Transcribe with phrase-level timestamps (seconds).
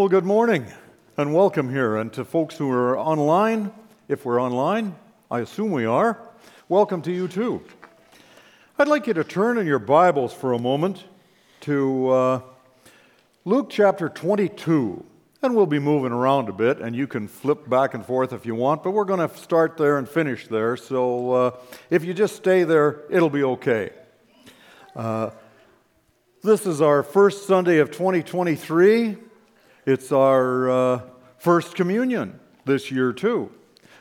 [0.00, 0.64] Well, good morning
[1.18, 1.96] and welcome here.
[1.96, 3.70] And to folks who are online,
[4.08, 4.96] if we're online,
[5.30, 6.18] I assume we are,
[6.70, 7.60] welcome to you too.
[8.78, 11.04] I'd like you to turn in your Bibles for a moment
[11.60, 12.40] to uh,
[13.44, 15.04] Luke chapter 22.
[15.42, 18.46] And we'll be moving around a bit, and you can flip back and forth if
[18.46, 20.78] you want, but we're going to start there and finish there.
[20.78, 21.50] So uh,
[21.90, 23.90] if you just stay there, it'll be okay.
[24.96, 25.28] Uh,
[26.42, 29.28] this is our first Sunday of 2023.
[29.86, 31.00] It's our uh,
[31.38, 33.50] first communion this year, too.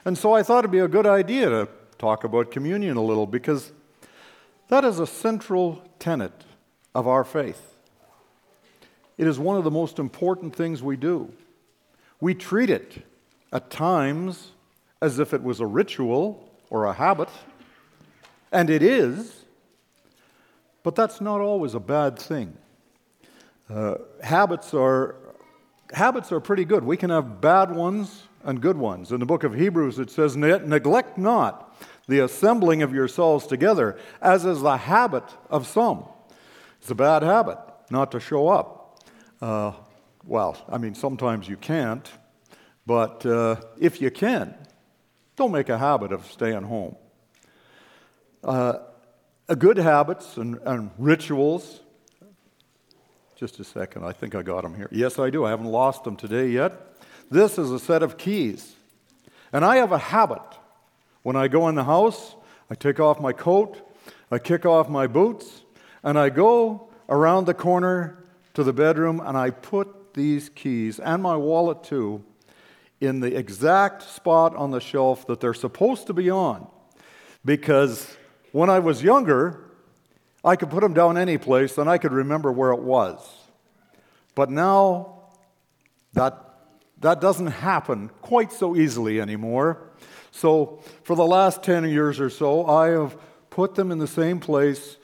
[0.03, 3.25] And so I thought it'd be a good idea to talk about communion a little
[3.25, 3.71] because
[4.67, 6.45] that is a central tenet
[6.93, 7.77] of our faith.
[9.17, 11.31] It is one of the most important things we do.
[12.21, 13.05] We treat it
[13.51, 14.51] at times
[15.01, 17.29] as if it was a ritual or a habit,
[18.51, 19.45] and it is,
[20.83, 22.57] but that's not always a bad thing.
[23.69, 25.15] Uh, habits are
[25.93, 26.83] habits are pretty good.
[26.83, 29.11] We can have bad ones and good ones.
[29.11, 31.75] In the book of Hebrews, it says, "Neglect not
[32.07, 36.05] the assembling of yourselves together, as is the habit of some."
[36.79, 37.57] It's a bad habit
[37.89, 38.99] not to show up.
[39.41, 39.73] Uh,
[40.25, 42.09] well, I mean, sometimes you can't,
[42.85, 44.53] but uh, if you can,
[45.35, 46.95] don't make a habit of staying home.
[48.43, 48.79] Uh,
[49.57, 51.81] good habits and, and rituals.
[53.39, 54.89] Just a second, I think I got them here.
[54.91, 55.45] Yes, I do.
[55.45, 56.73] I haven't lost them today yet.
[57.31, 58.75] This is a set of keys.
[59.53, 60.41] And I have a habit.
[61.23, 62.35] When I go in the house,
[62.69, 63.77] I take off my coat,
[64.29, 65.61] I kick off my boots,
[66.03, 68.21] and I go around the corner
[68.55, 72.25] to the bedroom and I put these keys and my wallet too
[72.99, 76.67] in the exact spot on the shelf that they're supposed to be on.
[77.45, 78.17] Because
[78.51, 79.68] when I was younger,
[80.43, 83.19] I could put them down any place and I could remember where it was.
[84.35, 85.23] But now,
[86.13, 86.37] that,
[87.01, 89.91] that doesn't happen quite so easily anymore.
[90.31, 93.17] So, for the last 10 years or so, I have
[93.49, 94.97] put them in the same place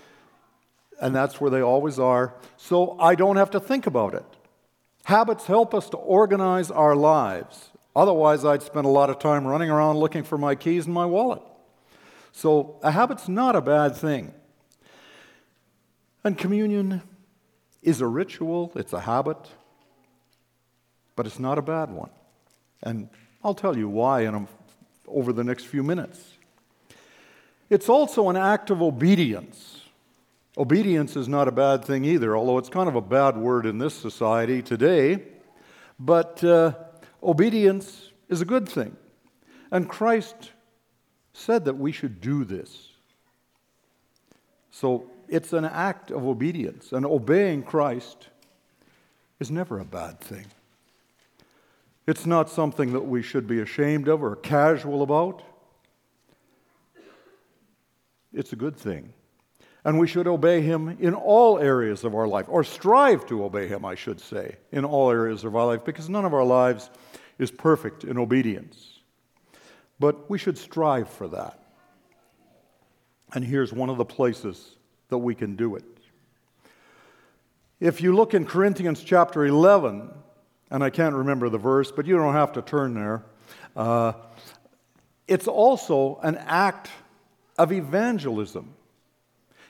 [1.01, 4.23] and that's where they always are, so I don't have to think about it.
[5.03, 7.69] Habits help us to organize our lives.
[7.95, 11.05] Otherwise, I'd spend a lot of time running around looking for my keys and my
[11.05, 11.41] wallet.
[12.31, 14.33] So, a habit's not a bad thing.
[16.25, 17.03] And communion
[17.83, 19.37] is a ritual, it's a habit,
[21.15, 22.09] but it's not a bad one.
[22.81, 23.09] And
[23.43, 24.47] I'll tell you why in a,
[25.07, 26.19] over the next few minutes.
[27.69, 29.81] It's also an act of obedience.
[30.57, 33.77] Obedience is not a bad thing either, although it's kind of a bad word in
[33.77, 35.21] this society today.
[35.99, 36.73] But uh,
[37.21, 38.97] obedience is a good thing.
[39.69, 40.53] And Christ
[41.33, 42.93] said that we should do this.
[44.71, 48.29] So it's an act of obedience, and obeying Christ
[49.39, 50.45] is never a bad thing.
[52.07, 55.41] It's not something that we should be ashamed of or casual about.
[58.31, 59.13] It's a good thing
[59.85, 63.67] and we should obey him in all areas of our life, or strive to obey
[63.67, 66.89] him, I should say, in all areas of our life, because none of our lives
[67.37, 68.99] is perfect in obedience.
[69.99, 71.59] But we should strive for that.
[73.33, 74.75] And here's one of the places
[75.09, 75.83] that we can do it.
[77.79, 80.09] If you look in Corinthians chapter 11,
[80.71, 83.23] and I can't remember the verse, but you don't have to turn there,
[83.75, 84.13] uh,
[85.27, 86.89] it's also an act
[87.57, 88.73] of evangelism.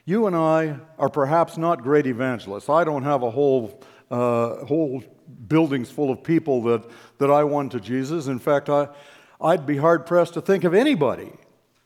[0.06, 2.70] You and I are perhaps not great evangelists.
[2.70, 3.82] I don't have a whole,
[4.12, 5.04] uh, whole
[5.48, 8.28] buildings full of people that, that I won to Jesus.
[8.28, 8.90] In fact, I,
[9.42, 11.32] I'd be hard pressed to think of anybody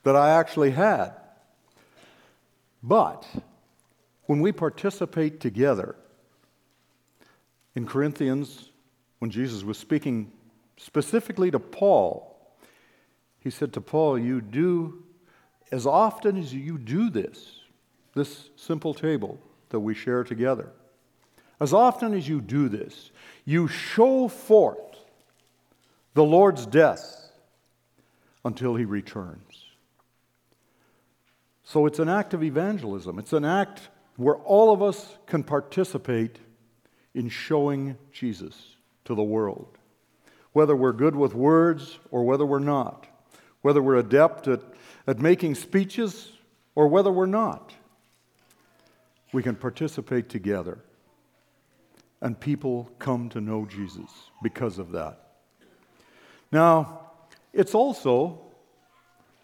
[0.03, 1.13] that I actually had.
[2.81, 3.25] But
[4.25, 5.95] when we participate together,
[7.75, 8.69] in Corinthians,
[9.19, 10.31] when Jesus was speaking
[10.77, 12.37] specifically to Paul,
[13.39, 15.03] he said to Paul, You do,
[15.71, 17.61] as often as you do this,
[18.15, 19.39] this simple table
[19.69, 20.71] that we share together.
[21.59, 23.11] As often as you do this,
[23.45, 24.77] you show forth
[26.13, 27.31] the Lord's death
[28.43, 29.68] until he returns.
[31.69, 33.19] So it's an act of evangelism.
[33.19, 36.39] It's an act where all of us can participate
[37.13, 38.75] in showing Jesus
[39.05, 39.77] to the world.
[40.51, 43.05] Whether we're good with words or whether we're not,
[43.61, 44.61] whether we're adept at,
[45.05, 46.31] at making speeches
[46.73, 47.71] or whether we're not
[49.31, 50.79] we can participate together.
[52.19, 54.09] And people come to know Jesus
[54.41, 55.19] because of that.
[56.51, 57.11] Now,
[57.53, 58.41] it's also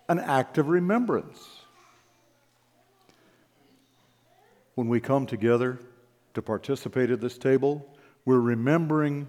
[0.10, 1.40] an act of remembrance.
[4.76, 5.80] When we come together
[6.34, 7.88] to participate at this table,
[8.26, 9.28] we're remembering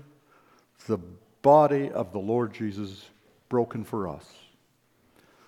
[0.86, 0.98] the
[1.42, 3.04] body of the Lord Jesus
[3.48, 4.26] broken for us,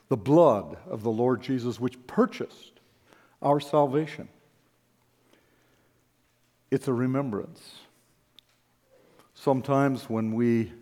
[0.09, 2.81] the blood of the Lord Jesus which purchased
[3.43, 4.29] our salvation.
[6.71, 7.79] It's a remembrance.
[9.35, 10.73] Sometimes when we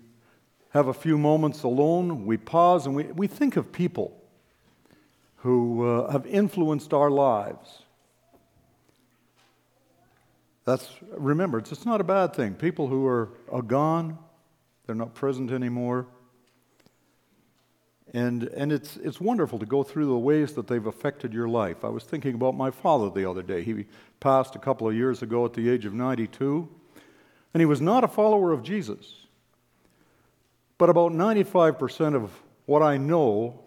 [0.70, 4.20] have a few moments alone, we pause and we, we think of people
[5.36, 7.82] who uh, have influenced our lives.
[10.66, 12.54] That's, remember, it's, it's not a bad thing.
[12.54, 14.18] People who are, are gone,
[14.84, 16.08] they're not present anymore.
[18.12, 21.84] And, and it's, it's wonderful to go through the ways that they've affected your life.
[21.84, 23.62] I was thinking about my father the other day.
[23.62, 23.86] He
[24.18, 26.68] passed a couple of years ago at the age of 92,
[27.54, 29.26] and he was not a follower of Jesus.
[30.78, 32.32] But about 95% of
[32.64, 33.60] what I know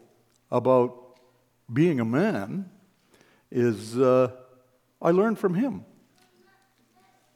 [0.52, 1.18] about
[1.72, 2.70] being a man
[3.52, 4.32] is uh,
[5.02, 5.86] I learned from him.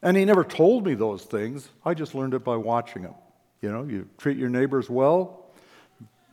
[0.04, 3.16] And he never told me those things, I just learned it by watching him.
[3.62, 5.46] You know, you treat your neighbors well,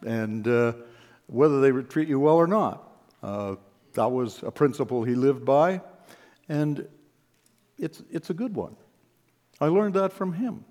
[0.04, 0.72] and uh,
[1.28, 2.82] whether they treat you well or not.
[3.22, 3.54] Uh,
[3.94, 5.80] that was a principle he lived by,
[6.48, 6.86] and
[7.78, 8.74] it's, it's a good one.
[9.60, 10.64] I learned that from him.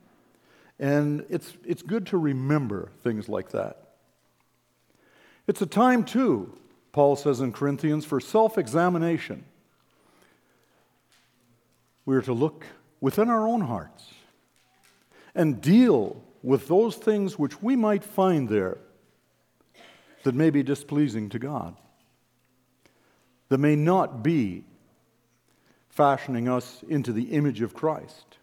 [0.78, 3.94] And it's, it's good to remember things like that.
[5.48, 6.54] It's a time, too,
[6.92, 9.46] Paul says in Corinthians, for self examination.
[12.06, 12.66] We're to look
[13.02, 14.14] within our own hearts
[15.36, 18.78] and deal with those things which we might find there
[20.24, 21.76] that may be displeasing to God,
[23.50, 24.64] that may not be
[25.90, 28.38] fashioning us into the image of Christ.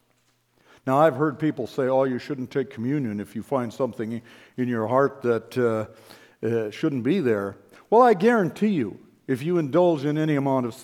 [0.87, 4.23] Now, I've heard people say, oh, you shouldn't take communion if you find something
[4.57, 7.57] in your heart that uh, uh, shouldn't be there.
[7.91, 10.75] Well, I guarantee you, if you indulge in any amount of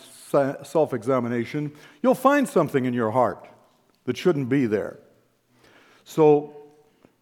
[0.67, 1.73] self examination,
[2.03, 3.47] you'll find something in your heart
[4.05, 4.99] that shouldn't be there.
[6.05, 6.57] So,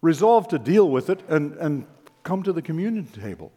[0.01, 1.85] resolve to deal with it and, and
[2.23, 3.51] come to the communion table.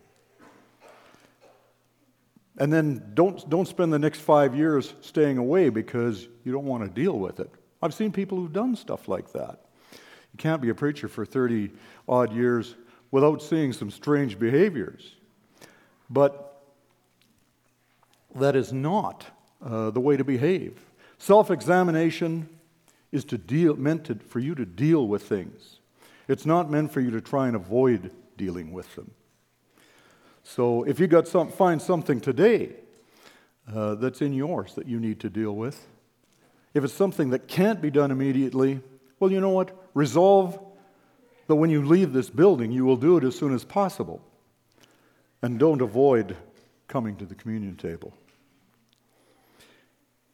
[2.58, 6.84] And then don't, don't spend the next five years staying away because you don't want
[6.84, 7.50] to deal with it.
[7.82, 9.64] I've seen people who've done stuff like that.
[9.92, 11.70] You can't be a preacher for 30
[12.08, 12.76] odd years
[13.10, 15.14] without seeing some strange behaviors.
[16.08, 16.62] But
[18.34, 19.26] that is not
[19.64, 20.78] uh, the way to behave.
[21.18, 22.48] Self examination
[23.14, 25.78] is to deal, meant to, for you to deal with things,
[26.26, 29.12] it's not meant for you to try and avoid dealing with them.
[30.42, 32.72] So if you got some, find something today
[33.72, 35.86] uh, that's in yours that you need to deal with,
[36.74, 38.80] if it's something that can't be done immediately,
[39.20, 39.70] well, you know what?
[39.94, 40.58] Resolve
[41.46, 44.20] that when you leave this building, you will do it as soon as possible.
[45.40, 46.36] And don't avoid
[46.88, 48.12] coming to the communion table.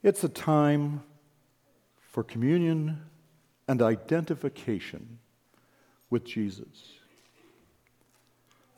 [0.03, 1.03] It's a time
[2.10, 3.02] for communion
[3.68, 5.18] and identification
[6.10, 6.94] with Jesus.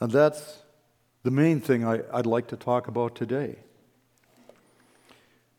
[0.00, 0.58] And that's
[1.22, 3.56] the main thing I, would like to talk about today.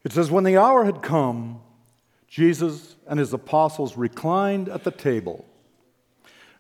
[0.04, 1.62] It says, When the hour had come,
[2.28, 5.46] Jesus and his apostles reclined at the table.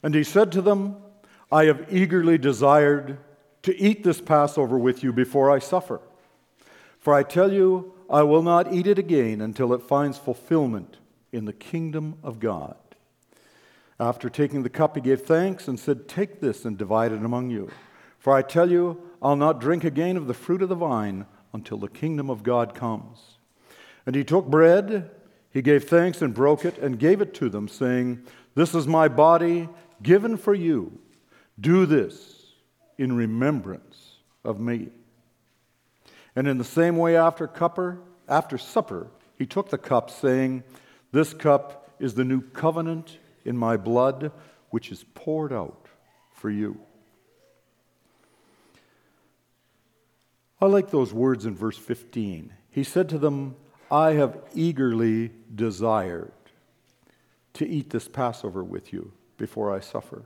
[0.01, 0.97] And he said to them,
[1.51, 3.17] I have eagerly desired
[3.63, 6.01] to eat this Passover with you before I suffer.
[6.99, 10.97] For I tell you, I will not eat it again until it finds fulfillment
[11.33, 12.77] in the kingdom of God.
[13.99, 17.49] After taking the cup, he gave thanks and said, Take this and divide it among
[17.49, 17.69] you.
[18.19, 21.77] For I tell you, I'll not drink again of the fruit of the vine until
[21.77, 23.37] the kingdom of God comes.
[24.05, 25.11] And he took bread,
[25.49, 28.23] he gave thanks and broke it, and gave it to them, saying,
[28.55, 29.69] This is my body
[30.01, 30.99] given for you.
[31.59, 32.53] Do this
[32.97, 34.89] in remembrance of me.
[36.35, 40.63] And in the same way, after, cupper, after supper, he took the cup, saying,
[41.13, 44.31] This cup is the new covenant in my blood,
[44.71, 45.85] which is poured out
[46.33, 46.79] for you.
[50.59, 52.51] I like those words in verse 15.
[52.71, 53.55] He said to them,
[53.91, 56.31] I have eagerly desired
[57.53, 60.23] to eat this Passover with you before I suffer.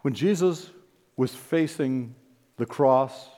[0.00, 0.70] When Jesus
[1.16, 2.16] was facing
[2.56, 3.28] the cross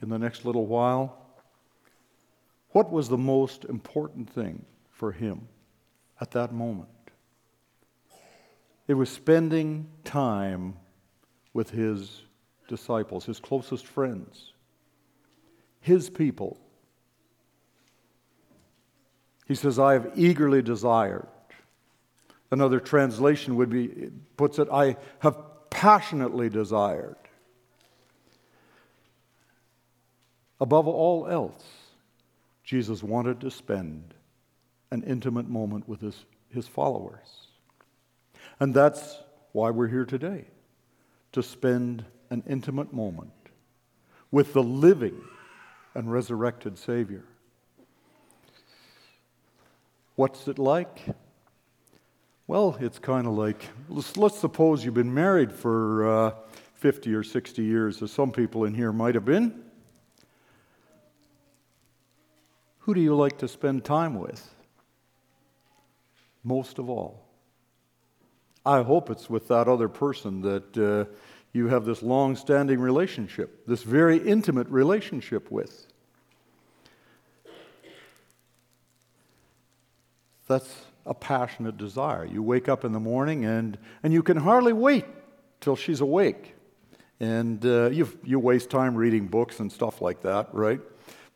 [0.00, 1.23] in the next little while,
[2.74, 5.46] what was the most important thing for him
[6.20, 6.88] at that moment?
[8.88, 10.74] It was spending time
[11.52, 12.22] with his
[12.66, 14.54] disciples, his closest friends,
[15.80, 16.58] his people.
[19.46, 21.28] He says, I have eagerly desired.
[22.50, 25.36] Another translation would be, puts it, I have
[25.70, 27.14] passionately desired.
[30.60, 31.83] Above all else,
[32.64, 34.14] Jesus wanted to spend
[34.90, 37.48] an intimate moment with his, his followers.
[38.58, 39.18] And that's
[39.52, 40.46] why we're here today
[41.32, 43.32] to spend an intimate moment
[44.30, 45.20] with the living
[45.94, 47.24] and resurrected Savior.
[50.16, 51.02] What's it like?
[52.46, 56.30] Well, it's kind of like let's, let's, suppose you've been married for uh,
[56.74, 59.64] 50 or 60 years, as some people in here might have been.
[62.84, 64.54] Who do you like to spend time with?
[66.42, 67.24] Most of all.
[68.66, 71.10] I hope it's with that other person that uh,
[71.54, 75.86] you have this long standing relationship, this very intimate relationship with.
[80.46, 82.26] That's a passionate desire.
[82.26, 85.06] You wake up in the morning and, and you can hardly wait
[85.62, 86.54] till she's awake.
[87.18, 90.80] And uh, you you waste time reading books and stuff like that, right?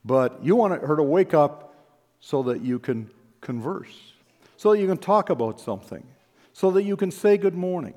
[0.04, 1.74] But you want her to wake up
[2.20, 4.12] so that you can converse,
[4.56, 6.04] so that you can talk about something,
[6.52, 7.94] so that you can say good morning.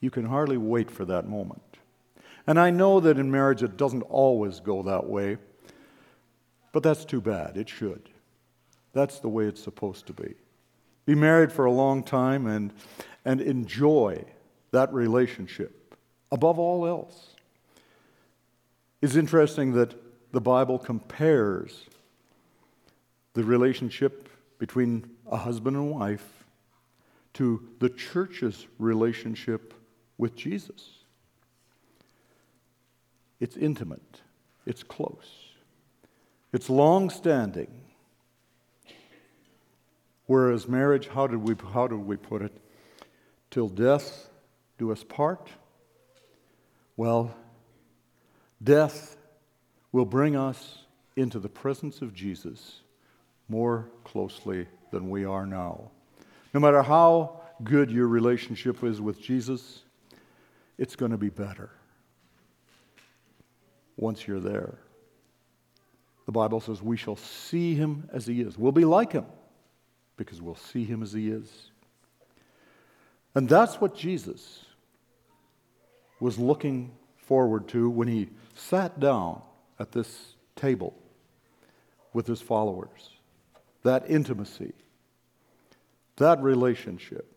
[0.00, 1.62] You can hardly wait for that moment.
[2.46, 5.38] And I know that in marriage it doesn't always go that way,
[6.72, 7.56] but that's too bad.
[7.56, 8.10] It should.
[8.92, 10.34] That's the way it's supposed to be.
[11.06, 12.72] Be married for a long time and,
[13.24, 14.24] and enjoy
[14.70, 15.94] that relationship
[16.30, 17.30] above all else.
[19.00, 19.94] It's interesting that
[20.34, 21.84] the Bible compares
[23.34, 26.44] the relationship between a husband and wife
[27.34, 29.74] to the church's relationship
[30.18, 31.04] with Jesus.
[33.38, 34.22] It's intimate,
[34.66, 35.52] it's close,
[36.52, 37.82] it's long standing.
[40.26, 42.52] Whereas marriage, how did we, how did we put it?
[43.52, 44.30] Till death
[44.78, 45.48] do us part?
[46.96, 47.34] Well,
[48.60, 49.16] death
[49.94, 50.78] will bring us
[51.14, 52.80] into the presence of Jesus
[53.48, 55.88] more closely than we are now.
[56.52, 59.84] No matter how good your relationship is with Jesus,
[60.78, 61.70] it's going to be better
[63.96, 64.80] once you're there.
[66.26, 68.58] The Bible says we shall see him as he is.
[68.58, 69.26] We'll be like him
[70.16, 71.70] because we'll see him as he is.
[73.36, 74.64] And that's what Jesus
[76.18, 79.40] was looking forward to when he sat down
[79.78, 80.94] at this table
[82.12, 83.10] with his followers.
[83.82, 84.72] That intimacy,
[86.16, 87.30] that relationship.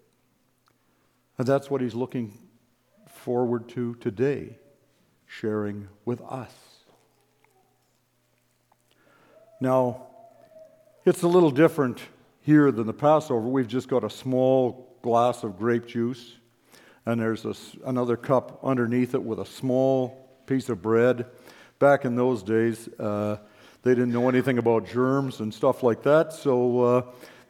[1.38, 2.38] And that's what he's looking
[3.08, 4.58] forward to today,
[5.26, 6.54] sharing with us.
[9.60, 10.04] Now,
[11.06, 12.00] it's a little different
[12.42, 13.48] here than the Passover.
[13.48, 16.38] We've just got a small glass of grape juice,
[17.06, 21.26] and there's a, another cup underneath it with a small piece of bread.
[21.80, 23.38] Back in those days, uh,
[23.84, 27.02] they didn't know anything about germs and stuff like that, so uh,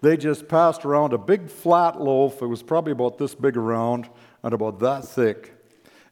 [0.02, 2.42] they just passed around a big flat loaf.
[2.42, 4.10] It was probably about this big around
[4.44, 5.54] and about that thick.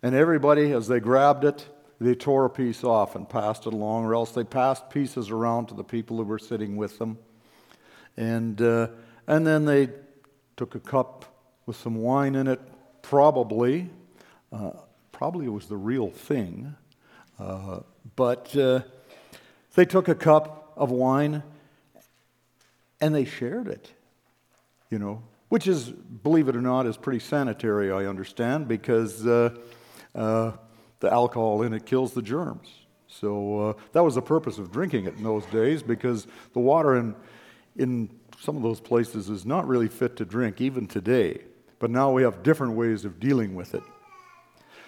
[0.02, 1.68] And everybody, as they grabbed it,
[2.00, 5.68] they tore a piece off and passed it along, or else they passed pieces around
[5.68, 7.18] to the people who were sitting with them.
[8.18, 8.88] And, uh,
[9.28, 9.90] and then they
[10.58, 11.26] took a cup
[11.66, 12.62] with some wine in it,
[13.02, 13.90] probably.
[14.52, 14.72] Uh,
[15.12, 16.76] probably it was the real thing.
[17.40, 17.82] Uh,
[18.16, 18.82] but uh,
[19.76, 21.44] they took a cup of wine
[23.02, 23.92] and they shared it,
[24.90, 29.56] you know, which is, believe it or not, is pretty sanitary, I understand, because uh,
[30.14, 30.52] uh,
[31.00, 32.68] the alcohol in it kills the germs.
[33.08, 36.96] So uh, that was the purpose of drinking it in those days because the water
[36.96, 37.16] in,
[37.78, 41.40] in some of those places is not really fit to drink, even today.
[41.80, 43.84] But now we have different ways of dealing with it.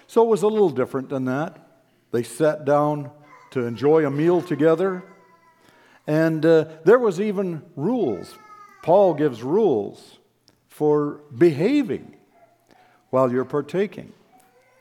[0.06, 1.67] So it was a little different than that.
[2.10, 3.10] They sat down
[3.50, 5.02] to enjoy a meal together,
[6.06, 8.34] and uh, there was even rules.
[8.82, 10.18] Paul gives rules
[10.68, 12.14] for behaving
[13.10, 14.12] while you're partaking.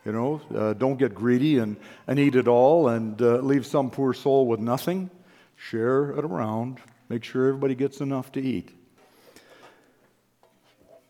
[0.05, 1.75] You know, uh, don't get greedy and,
[2.07, 5.09] and eat it all and uh, leave some poor soul with nothing.
[5.57, 6.79] Share it around.
[7.09, 8.69] Make sure everybody gets enough to eat.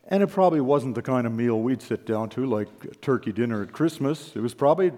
[0.08, 3.62] And it probably wasn't the kind of meal we'd sit down to, like turkey dinner
[3.62, 4.36] at Christmas.
[4.36, 4.94] It was probably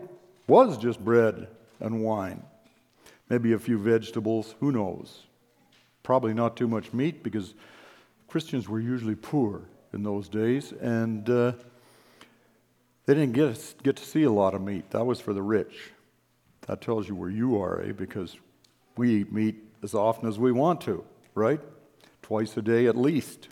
[0.50, 1.48] was just bread
[1.79, 2.41] and wine,
[3.29, 4.56] maybe a few vegetables.
[4.60, 5.22] Who knows?
[6.01, 7.53] Probably not too much meat because
[8.27, 9.62] Christians were usually poor
[9.94, 11.51] in those days, and uh,
[13.06, 14.89] they didn't get get to see a lot of meat.
[14.89, 15.91] That was for the rich.
[16.68, 17.91] That tells you where you are, eh?
[17.91, 18.38] Because
[18.98, 21.03] we eat meat as often as we want to,
[21.36, 21.62] right?
[22.24, 23.50] Twice a day at least,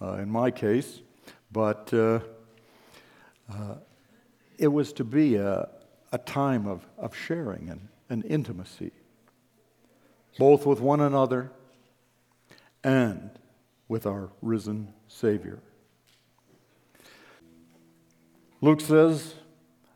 [0.00, 1.00] uh, in my case.
[1.50, 2.20] But uh,
[3.50, 3.74] uh,
[4.58, 5.68] it was to be a,
[6.12, 8.92] a time of, of sharing and, and intimacy,
[10.38, 11.50] both with one another
[12.82, 13.30] and
[13.88, 15.60] with our risen Savior.
[18.60, 19.34] Luke says,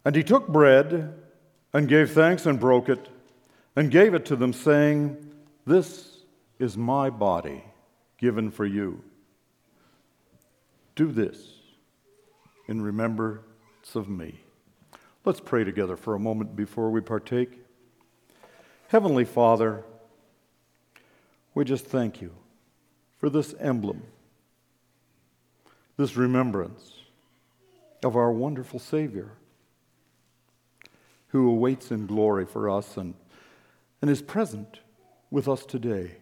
[0.05, 1.15] And he took bread
[1.73, 3.09] and gave thanks and broke it
[3.77, 5.33] and gave it to them, saying,
[5.67, 6.23] This
[6.59, 7.65] is my body
[8.19, 9.03] given for you.
[10.95, 11.55] Do this
[12.69, 13.43] in remembrance
[13.95, 14.44] of me.
[15.27, 17.65] Let's pray together for a moment before we partake.
[18.89, 19.83] Heavenly Father,
[21.55, 22.35] we just thank you
[23.17, 24.03] for this emblem,
[25.97, 26.93] this remembrance
[28.03, 29.31] of our wonderful Savior
[31.29, 33.15] who awaits in glory for us and,
[34.03, 34.81] and is present
[35.31, 36.17] with us today,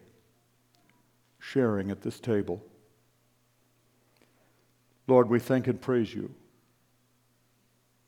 [1.39, 2.63] sharing at this table.
[5.07, 6.33] Lord, we thank and praise you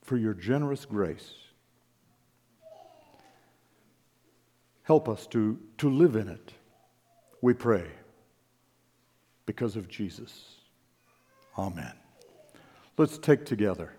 [0.06, 1.34] for your generous grace.
[4.84, 6.54] Help us to, to live in it,
[7.42, 7.86] we pray,
[9.48, 10.58] because of Jesus.
[11.58, 11.94] Amen.
[12.98, 13.94] Let's take together.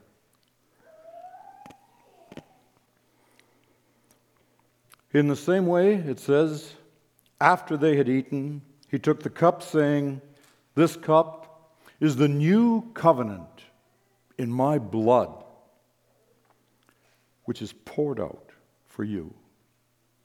[5.12, 6.75] In the same way, it says,
[7.40, 10.20] after they had eaten, he took the cup, saying,
[10.76, 13.64] This cup is the new covenant
[14.38, 15.42] in my blood,
[17.46, 18.50] which is poured out
[18.86, 19.32] for you.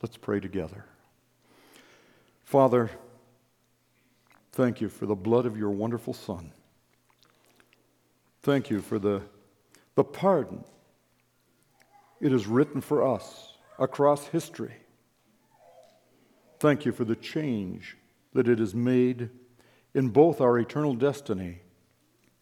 [0.02, 0.86] Let's pray together.
[2.44, 2.92] Father,
[4.52, 6.52] thank you for the blood of your wonderful Son.
[8.42, 9.22] Thank you for the,
[9.96, 10.64] the pardon
[12.20, 14.76] it is written for us across history.
[16.60, 17.98] Thank you for the change
[18.34, 19.30] that it has made
[19.94, 21.62] in both our eternal destiny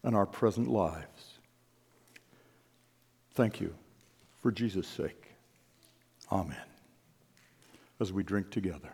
[0.02, 1.38] and our present lives.
[3.32, 3.74] Thank you
[4.40, 5.34] for Jesus' sake.
[6.32, 6.56] Amen.
[8.00, 8.90] As we drink together.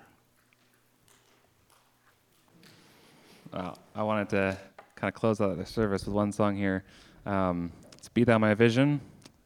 [3.53, 4.59] Uh, I wanted to
[4.97, 6.85] kind of close out the service with one song here.
[7.25, 9.01] Um, it's Be Thou My Vision.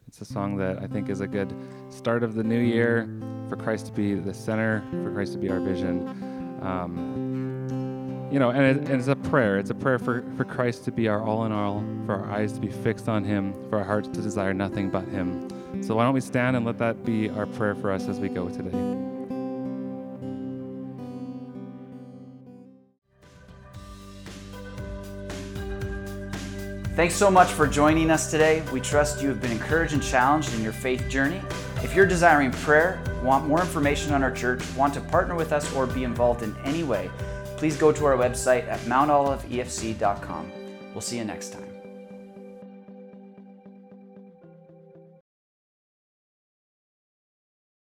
[0.07, 1.53] It's a song that I think is a good
[1.89, 3.07] start of the new year
[3.47, 6.07] for Christ to be the center, for Christ to be our vision.
[6.61, 9.57] Um, you know, and, it, and, it's a prayer.
[9.57, 12.53] It's a prayer for, for Christ to be our all in all, for our eyes
[12.53, 15.47] to be fixed on Him, for our hearts to desire nothing but Him.
[15.79, 18.29] So why don't we stand and let that be our prayer for us as we
[18.29, 18.91] go today?
[26.95, 28.61] Thanks so much for joining us today.
[28.71, 31.41] We trust you have been encouraged and challenged in your faith journey.
[31.77, 35.73] If you're desiring prayer, want more information on our church, want to partner with us,
[35.73, 37.09] or be involved in any way,
[37.57, 40.51] please go to our website at mountoliveefc.com.
[40.93, 41.70] We'll see you next time.